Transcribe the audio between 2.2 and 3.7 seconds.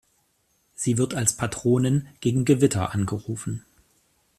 gegen Gewitter angerufen.